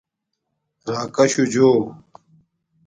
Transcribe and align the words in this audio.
راکاشُو 0.89 1.43
جو 1.53 1.67